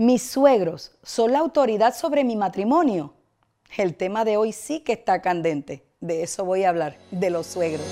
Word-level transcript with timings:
Mis 0.00 0.22
suegros 0.22 0.92
son 1.02 1.32
la 1.32 1.40
autoridad 1.40 1.92
sobre 1.92 2.22
mi 2.22 2.36
matrimonio. 2.36 3.14
El 3.76 3.96
tema 3.96 4.24
de 4.24 4.36
hoy 4.36 4.52
sí 4.52 4.78
que 4.78 4.92
está 4.92 5.20
candente. 5.20 5.82
De 5.98 6.22
eso 6.22 6.44
voy 6.44 6.62
a 6.62 6.68
hablar, 6.68 6.96
de 7.10 7.30
los 7.30 7.48
suegros. 7.48 7.84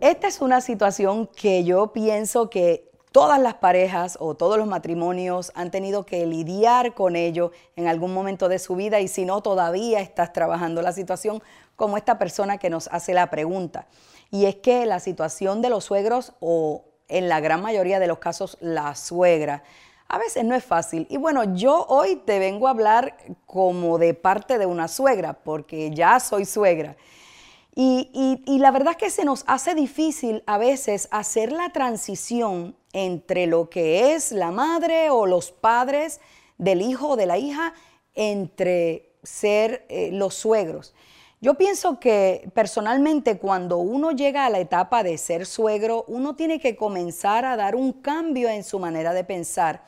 Esta 0.00 0.28
es 0.28 0.40
una 0.40 0.62
situación 0.62 1.26
que 1.26 1.64
yo 1.64 1.92
pienso 1.92 2.48
que 2.48 2.90
todas 3.12 3.38
las 3.38 3.54
parejas 3.54 4.16
o 4.18 4.34
todos 4.34 4.56
los 4.56 4.66
matrimonios 4.66 5.52
han 5.54 5.70
tenido 5.70 6.04
que 6.04 6.26
lidiar 6.26 6.94
con 6.94 7.16
ello 7.16 7.52
en 7.76 7.86
algún 7.86 8.14
momento 8.14 8.48
de 8.48 8.58
su 8.58 8.76
vida 8.76 8.98
y 9.00 9.08
si 9.08 9.26
no, 9.26 9.42
todavía 9.42 10.00
estás 10.00 10.32
trabajando 10.32 10.80
la 10.80 10.92
situación 10.92 11.42
como 11.76 11.96
esta 11.96 12.18
persona 12.18 12.58
que 12.58 12.70
nos 12.70 12.88
hace 12.88 13.14
la 13.14 13.30
pregunta. 13.30 13.86
Y 14.30 14.46
es 14.46 14.56
que 14.56 14.86
la 14.86 15.00
situación 15.00 15.62
de 15.62 15.70
los 15.70 15.84
suegros 15.84 16.32
o 16.40 16.84
en 17.08 17.28
la 17.28 17.40
gran 17.40 17.62
mayoría 17.62 18.00
de 18.00 18.06
los 18.06 18.18
casos 18.18 18.56
la 18.60 18.94
suegra, 18.94 19.62
a 20.08 20.18
veces 20.18 20.44
no 20.44 20.54
es 20.54 20.64
fácil. 20.64 21.06
Y 21.10 21.16
bueno, 21.16 21.54
yo 21.54 21.86
hoy 21.88 22.16
te 22.16 22.38
vengo 22.38 22.66
a 22.66 22.70
hablar 22.70 23.16
como 23.46 23.98
de 23.98 24.14
parte 24.14 24.58
de 24.58 24.66
una 24.66 24.88
suegra, 24.88 25.32
porque 25.32 25.90
ya 25.90 26.20
soy 26.20 26.44
suegra. 26.44 26.96
Y, 27.76 28.58
la 28.60 28.70
verdad 28.70 28.92
es 28.92 28.96
que 28.98 29.10
se 29.10 29.24
nos 29.24 29.42
hace 29.48 29.74
difícil 29.74 30.44
a 30.46 30.58
veces 30.58 31.08
hacer 31.10 31.50
la 31.50 31.70
transición 31.70 32.76
entre 32.92 33.46
lo 33.48 33.68
que 33.68 34.14
es 34.14 34.30
la 34.30 34.52
madre 34.52 35.10
o 35.10 35.26
los 35.26 35.50
padres 35.50 36.20
del 36.56 36.82
hijo 36.82 37.08
o 37.08 37.16
de 37.16 37.26
la 37.26 37.36
hija, 37.36 37.74
entre 38.14 39.16
ser 39.24 39.86
eh, 39.88 40.10
los 40.12 40.34
suegros. 40.34 40.94
Yo 41.44 41.52
pienso 41.52 42.00
que 42.00 42.50
personalmente 42.54 43.36
cuando 43.36 43.76
uno 43.76 44.12
llega 44.12 44.46
a 44.46 44.48
la 44.48 44.60
etapa 44.60 45.02
de 45.02 45.18
ser 45.18 45.44
suegro, 45.44 46.06
uno 46.08 46.34
tiene 46.34 46.58
que 46.58 46.74
comenzar 46.74 47.44
a 47.44 47.54
dar 47.54 47.76
un 47.76 47.92
cambio 47.92 48.48
en 48.48 48.64
su 48.64 48.78
manera 48.78 49.12
de 49.12 49.24
pensar. 49.24 49.82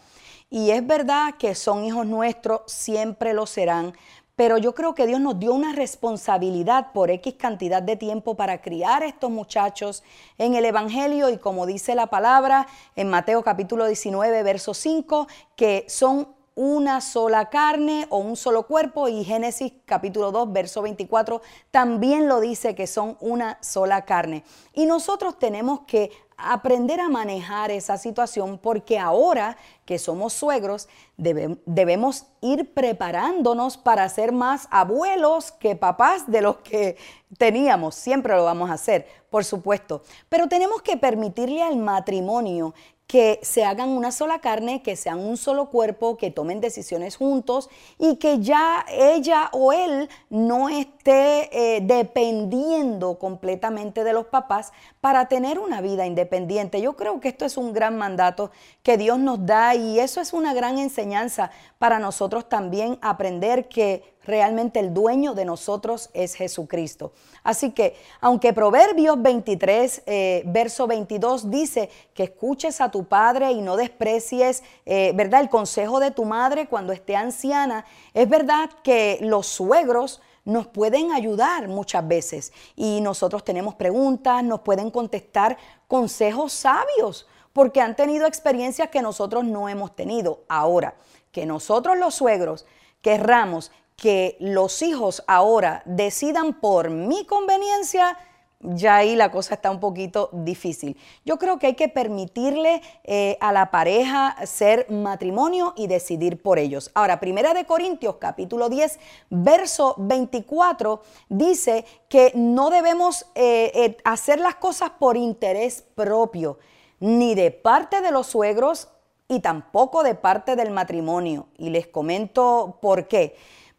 Y 0.51 0.71
es 0.73 0.87
verdad 0.87 1.37
que 1.39 1.55
son 1.55 1.87
hijos 1.87 2.05
nuestros, 2.05 2.61
siempre 2.67 3.33
lo 3.33 3.47
serán, 3.47 3.95
pero 4.37 4.59
yo 4.59 4.75
creo 4.75 4.95
que 4.95 5.07
Dios 5.07 5.19
nos 5.19 5.39
dio 5.39 5.55
una 5.55 5.73
responsabilidad 5.73 6.93
por 6.93 7.11
X 7.11 7.37
cantidad 7.39 7.83
de 7.83 7.97
tiempo 7.97 8.35
para 8.35 8.61
criar 8.61 9.03
a 9.03 9.07
estos 9.07 9.31
muchachos 9.31 10.03
en 10.37 10.57
el 10.57 10.67
Evangelio 10.67 11.31
y 11.31 11.39
como 11.39 11.65
dice 11.65 11.95
la 11.95 12.09
palabra 12.09 12.67
en 12.97 13.09
Mateo 13.09 13.43
capítulo 13.43 13.87
19, 13.87 14.43
verso 14.43 14.75
5, 14.75 15.27
que 15.57 15.87
son 15.89 16.36
una 16.57 17.03
sola 17.03 17.51
carne 17.51 18.07
o 18.09 18.17
un 18.17 18.35
solo 18.35 18.67
cuerpo 18.67 19.09
y 19.09 19.23
Génesis 19.25 19.75
capítulo 19.85 20.33
2 20.33 20.53
verso 20.53 20.81
24 20.81 21.43
también 21.71 22.29
lo 22.29 22.41
dice 22.41 22.75
que 22.75 22.87
son 22.87 23.19
una 23.21 23.59
sola 23.61 24.07
carne. 24.07 24.43
Y 24.73 24.87
nosotros 24.87 25.39
tenemos 25.39 25.81
que 25.87 26.11
aprender 26.39 27.01
a 27.01 27.09
manejar 27.09 27.71
esa 27.71 27.99
situación 27.99 28.59
porque 28.59 28.99
ahora 28.99 29.57
que 29.85 29.99
somos 29.99 30.33
suegros 30.33 30.89
debemos 31.17 32.27
ir 32.41 32.73
preparándonos 32.73 33.77
para 33.77 34.09
ser 34.09 34.33
más 34.33 34.67
abuelos 34.71 35.53
que 35.53 35.77
papás 35.77 36.31
de 36.31 36.41
los 36.41 36.57
que 36.59 36.97
teníamos. 37.39 37.95
Siempre 37.95 38.35
lo 38.35 38.45
vamos 38.45 38.71
a 38.71 38.75
hacer, 38.75 39.07
por 39.31 39.45
supuesto. 39.45 40.03
Pero 40.29 40.49
tenemos 40.49 40.83
que 40.83 40.97
permitirle 40.97 41.63
al 41.63 41.77
matrimonio 41.77 42.75
que 43.07 43.39
se 43.43 43.65
hagan 43.65 43.91
una 43.91 44.11
sola 44.11 44.41
carne, 44.41 44.83
que 44.83 44.97
sean 44.97 45.21
un 45.21 45.37
solo 45.37 45.71
cuerpo, 45.71 46.17
que 46.17 46.33
tomen 46.33 46.61
decisiones 46.61 47.17
juntos 47.17 47.71
y 47.99 48.17
que 48.17 48.41
ya 48.41 48.85
ella 48.91 49.49
o 49.53 49.73
él 49.73 50.09
no 50.29 50.69
esté 50.69 51.77
eh, 51.77 51.81
dependiendo 51.83 53.19
completamente 53.19 54.03
de 54.03 54.13
los 54.13 54.27
papás 54.27 54.73
para 55.01 55.29
tener 55.29 55.61
una 55.61 55.81
vida 55.81 56.05
independiente. 56.05 56.81
Yo 56.81 56.97
creo 56.97 57.21
que 57.21 57.29
esto 57.29 57.45
es 57.45 57.57
un 57.57 57.73
gran 57.73 57.97
mandato 57.97 58.51
que 58.83 58.97
Dios 58.97 59.21
nos 59.21 59.47
da 59.47 59.77
y 59.77 60.01
eso 60.01 60.21
es 60.21 60.33
una 60.33 60.53
gran 60.53 60.79
enseñanza 60.79 61.53
para 61.79 62.01
nosotros 62.01 62.49
también 62.49 62.99
aprender 63.03 63.69
que 63.69 64.16
realmente 64.27 64.81
el 64.81 64.93
dueño 64.93 65.35
de 65.35 65.45
nosotros 65.45 66.11
es 66.13 66.35
Jesucristo. 66.35 67.13
Así 67.43 67.71
que, 67.71 67.97
aunque 68.21 68.53
Proverbios 68.53 69.21
23, 69.23 70.03
eh, 70.07 70.43
verso 70.47 70.87
22 70.87 71.51
dice 71.51 71.89
que 72.13 72.25
escuches 72.25 72.81
a 72.81 72.91
tu 72.91 73.05
padre 73.05 73.53
y 73.53 73.63
no 73.63 73.77
desprecies, 73.77 74.63
eh, 74.85 75.13
¿verdad?, 75.15 75.41
el 75.41 75.49
consejo 75.49 76.01
de 76.01 76.11
tu 76.11 76.25
madre 76.25 76.67
cuando 76.67 76.93
esté 76.93 77.17
anciana, 77.17 77.87
es 78.13 78.29
verdad 78.29 78.71
que 78.83 79.19
los 79.23 79.47
suegros 79.47 80.21
nos 80.45 80.67
pueden 80.69 81.13
ayudar 81.13 81.69
muchas 81.69 82.07
veces 82.07 82.53
y 82.77 83.01
nosotros 83.01 83.45
tenemos 83.45 83.75
preguntas, 83.75 84.45
nos 84.45 84.61
pueden 84.61 84.91
contestar 84.91 85.59
consejos 85.89 86.53
sabios 86.53 87.27
porque 87.53 87.81
han 87.81 87.97
tenido 87.97 88.27
experiencias 88.27 88.91
que 88.91 89.03
nosotros 89.03 89.45
no 89.45 89.69
hemos 89.69 89.97
tenido. 89.97 90.45
Ahora, 90.49 90.95
que 91.33 91.47
nosotros 91.47 91.97
los 91.99 92.15
suegros 92.15 92.67
querramos 93.03 93.73
que 93.97 94.37
los 94.41 94.83
hijos 94.83 95.25
ahora 95.27 95.83
decidan 95.87 96.61
por 96.61 96.91
mi 96.91 97.25
conveniencia, 97.25 98.17
ya 98.61 98.97
ahí 98.97 99.17
la 99.17 99.31
cosa 99.31 99.55
está 99.55 99.71
un 99.71 99.81
poquito 99.81 100.31
difícil. 100.33 100.97
Yo 101.25 101.39
creo 101.39 101.59
que 101.59 101.69
hay 101.69 101.75
que 101.75 101.89
permitirle 101.89 102.83
eh, 103.05 103.37
a 103.41 103.53
la 103.53 103.71
pareja 103.71 104.37
ser 104.47 104.91
matrimonio 104.91 105.73
y 105.77 105.87
decidir 105.87 106.41
por 106.41 106.59
ellos. 106.59 106.91
Ahora, 106.95 107.21
Primera 107.21 107.55
de 107.55 107.65
Corintios 107.65 108.17
capítulo 108.17 108.69
10, 108.69 108.99
verso 109.31 109.95
24 109.99 111.03
dice 111.29 111.85
que 112.09 112.33
no 112.35 112.71
debemos 112.71 113.27
eh, 113.35 113.73
eh, 113.75 113.97
hacer 114.05 114.41
las 114.41 114.57
cosas 114.57 114.91
por 114.91 115.17
interés 115.17 115.85
propio, 115.95 116.59
ni 116.99 117.35
de 117.35 117.51
parte 117.51 118.01
de 118.01 118.11
los 118.11 118.27
suegros 118.27 118.89
y 119.29 119.41
tampoco 119.41 120.03
de 120.03 120.15
parte 120.15 120.57
del 120.57 120.71
matrimonio. 120.71 121.49
Y 121.59 121.71
les 121.71 121.87
comento 121.87 122.79
por 122.81 123.07
qué 123.07 123.37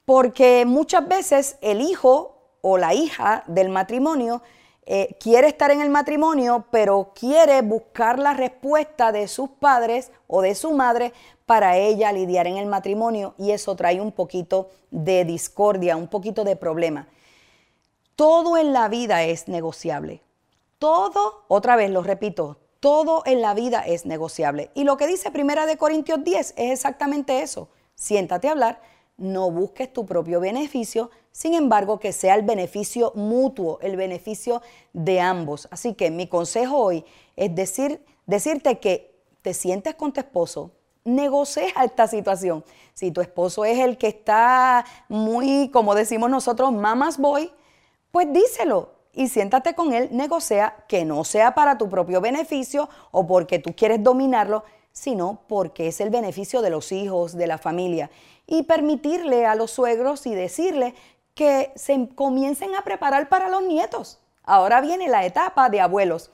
porque 0.07 0.63
muchas 0.65 1.05
veces 1.05 1.57
el 1.59 1.81
hijo 1.81 2.37
o 2.61 2.77
la 2.77 2.93
hija 2.93 3.43
del 3.47 3.67
matrimonio 3.67 4.41
eh, 4.85 5.17
quiere 5.19 5.49
estar 5.49 5.69
en 5.69 5.81
el 5.81 5.89
matrimonio, 5.89 6.63
pero 6.71 7.11
quiere 7.13 7.61
buscar 7.61 8.17
la 8.17 8.33
respuesta 8.33 9.11
de 9.11 9.27
sus 9.27 9.49
padres 9.49 10.13
o 10.27 10.41
de 10.41 10.55
su 10.55 10.71
madre 10.71 11.11
para 11.45 11.75
ella 11.75 12.13
lidiar 12.13 12.47
en 12.47 12.55
el 12.55 12.67
matrimonio 12.67 13.35
y 13.37 13.51
eso 13.51 13.75
trae 13.75 13.99
un 13.99 14.13
poquito 14.13 14.69
de 14.91 15.25
discordia, 15.25 15.97
un 15.97 16.07
poquito 16.07 16.45
de 16.45 16.55
problema. 16.55 17.09
Todo 18.15 18.55
en 18.55 18.71
la 18.71 18.87
vida 18.87 19.25
es 19.25 19.49
negociable. 19.49 20.21
Todo, 20.79 21.43
otra 21.49 21.75
vez 21.75 21.91
lo 21.91 22.01
repito, 22.01 22.55
todo 22.79 23.23
en 23.25 23.41
la 23.41 23.53
vida 23.53 23.81
es 23.81 24.05
negociable. 24.05 24.71
Y 24.73 24.85
lo 24.85 24.95
que 24.95 25.05
dice 25.05 25.31
Primera 25.31 25.65
de 25.65 25.75
Corintios 25.75 26.23
10 26.23 26.53
es 26.55 26.71
exactamente 26.71 27.41
eso. 27.41 27.67
Siéntate 27.93 28.47
a 28.47 28.51
hablar 28.51 28.79
no 29.17 29.51
busques 29.51 29.91
tu 29.91 30.05
propio 30.05 30.39
beneficio, 30.39 31.09
sin 31.31 31.53
embargo 31.53 31.99
que 31.99 32.13
sea 32.13 32.35
el 32.35 32.43
beneficio 32.43 33.11
mutuo, 33.15 33.79
el 33.81 33.95
beneficio 33.95 34.61
de 34.93 35.19
ambos. 35.19 35.67
Así 35.71 35.93
que 35.93 36.11
mi 36.11 36.27
consejo 36.27 36.77
hoy 36.77 37.05
es 37.35 37.53
decir, 37.53 38.03
decirte 38.25 38.79
que 38.79 39.15
te 39.41 39.53
sientes 39.53 39.95
con 39.95 40.11
tu 40.11 40.19
esposo, 40.19 40.71
negocia 41.05 41.63
esta 41.83 42.07
situación. 42.07 42.65
Si 42.93 43.11
tu 43.11 43.21
esposo 43.21 43.63
es 43.63 43.79
el 43.79 43.97
que 43.97 44.07
está 44.07 44.85
muy, 45.07 45.69
como 45.69 45.95
decimos 45.95 46.29
nosotros, 46.29 46.73
mamas 46.73 47.17
boy, 47.17 47.51
pues 48.11 48.27
díselo 48.33 48.91
y 49.13 49.29
siéntate 49.29 49.73
con 49.73 49.93
él, 49.93 50.09
negocia 50.11 50.75
que 50.87 51.05
no 51.05 51.23
sea 51.23 51.55
para 51.55 51.77
tu 51.77 51.89
propio 51.89 52.21
beneficio 52.21 52.89
o 53.11 53.25
porque 53.25 53.59
tú 53.59 53.73
quieres 53.75 54.03
dominarlo, 54.03 54.63
sino 54.91 55.41
porque 55.47 55.87
es 55.87 56.01
el 56.01 56.09
beneficio 56.09 56.61
de 56.61 56.71
los 56.71 56.91
hijos, 56.91 57.33
de 57.37 57.47
la 57.47 57.57
familia. 57.57 58.09
Y 58.47 58.63
permitirle 58.63 59.45
a 59.45 59.53
los 59.53 59.71
suegros 59.71 60.25
y 60.25 60.33
decirle 60.33 60.95
que 61.35 61.71
se 61.75 62.09
comiencen 62.15 62.73
a 62.75 62.83
preparar 62.83 63.29
para 63.29 63.49
los 63.49 63.61
nietos. 63.61 64.19
Ahora 64.43 64.81
viene 64.81 65.07
la 65.07 65.25
etapa 65.25 65.69
de 65.69 65.81
abuelos. 65.81 66.31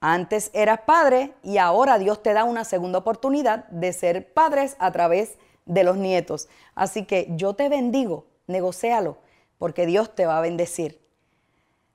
Antes 0.00 0.50
eras 0.52 0.80
padre 0.86 1.32
y 1.42 1.58
ahora 1.58 1.98
Dios 1.98 2.22
te 2.22 2.34
da 2.34 2.44
una 2.44 2.64
segunda 2.64 2.98
oportunidad 2.98 3.66
de 3.68 3.92
ser 3.92 4.32
padres 4.32 4.76
a 4.78 4.92
través 4.92 5.38
de 5.64 5.82
los 5.82 5.96
nietos. 5.96 6.48
Así 6.74 7.06
que 7.06 7.26
yo 7.30 7.54
te 7.54 7.68
bendigo, 7.68 8.26
negocialo, 8.46 9.16
porque 9.58 9.86
Dios 9.86 10.14
te 10.14 10.26
va 10.26 10.38
a 10.38 10.42
bendecir. 10.42 11.00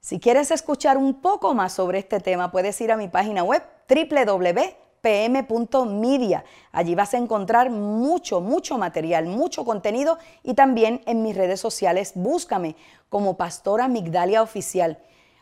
Si 0.02 0.20
quieres 0.20 0.50
escuchar 0.50 0.98
un 0.98 1.22
poco 1.22 1.54
más 1.54 1.74
sobre 1.74 2.00
este 2.00 2.20
tema, 2.20 2.52
puedes 2.52 2.82
ir 2.82 2.92
a 2.92 2.98
mi 2.98 3.08
página 3.08 3.44
web 3.44 3.64
www 3.88 4.89
pm.media. 5.02 6.44
Allí 6.72 6.96
vas 6.96 7.14
a 7.14 7.18
encontrar 7.18 7.70
mucho, 7.70 8.42
mucho 8.42 8.78
material, 8.78 9.26
mucho 9.26 9.66
contenido 9.66 10.18
y 10.44 10.54
también 10.54 11.02
en 11.06 11.24
mis 11.24 11.36
redes 11.36 11.60
sociales 11.60 12.14
búscame 12.16 12.76
como 13.10 13.38
Pastora 13.38 13.88
Migdalia 13.88 14.42
Oficial. 14.42 15.00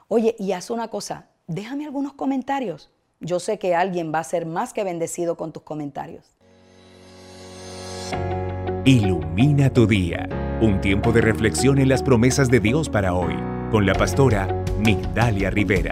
Oye, 0.08 0.36
y 0.40 0.54
haz 0.54 0.70
una 0.70 0.88
cosa, 0.90 1.28
déjame 1.48 1.86
algunos 1.86 2.14
comentarios. 2.14 2.90
Yo 3.20 3.40
sé 3.40 3.58
que 3.58 3.76
alguien 3.76 4.14
va 4.14 4.20
a 4.20 4.24
ser 4.24 4.46
más 4.46 4.74
que 4.74 4.84
bendecido 4.84 5.36
con 5.36 5.52
tus 5.52 5.64
comentarios. 5.64 6.38
Ilumina 8.86 9.70
tu 9.70 9.86
día. 9.86 10.30
Un 10.62 10.80
tiempo 10.80 11.12
de 11.12 11.22
reflexión 11.22 11.78
en 11.78 11.90
las 11.90 12.02
promesas 12.02 12.50
de 12.50 12.60
Dios 12.60 12.90
para 12.90 13.14
hoy, 13.14 13.36
con 13.70 13.86
la 13.86 13.94
pastora 13.94 14.48
Migdalia 14.80 15.50
Rivera. 15.50 15.92